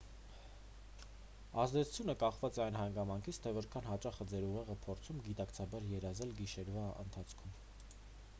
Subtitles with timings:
[1.63, 6.89] ազդեցությունը կախված է այն հանգամանքից թե որքան հաճախ է ձեր ուղեղը փորձում գիտակցաբար երազել գիշերվա
[7.07, 7.57] ընթացքում